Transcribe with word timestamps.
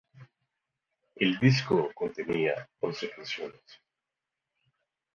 El 1.15 1.37
disco 1.39 1.91
contenía 1.93 2.67
once 2.79 3.07
canciones. 3.11 3.83